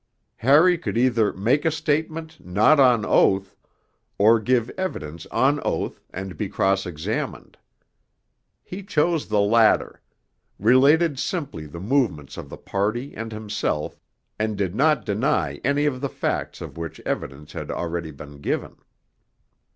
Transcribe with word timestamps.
Harry 0.37 0.79
could 0.79 0.97
either 0.97 1.31
'make 1.31 1.63
a 1.63 1.69
statement' 1.69 2.43
not 2.43 2.79
on 2.79 3.05
oath, 3.05 3.55
or 4.17 4.39
give 4.39 4.67
evidence 4.71 5.27
on 5.27 5.59
oath 5.63 6.01
and 6.09 6.35
be 6.35 6.49
cross 6.49 6.87
examined. 6.87 7.55
He 8.63 8.81
chose 8.81 9.27
the 9.27 9.39
latter 9.41 10.01
related 10.57 11.19
simply 11.19 11.67
the 11.67 11.79
movements 11.79 12.35
of 12.35 12.49
the 12.49 12.57
party 12.57 13.13
and 13.13 13.31
himself, 13.31 13.99
and 14.39 14.57
did 14.57 14.73
not 14.73 15.05
deny 15.05 15.61
any 15.63 15.85
of 15.85 16.01
the 16.01 16.09
facts 16.09 16.61
of 16.61 16.77
which 16.79 16.99
evidence 17.01 17.53
had 17.53 17.69
already 17.69 18.09
been 18.09 18.39
given. 18.41 18.77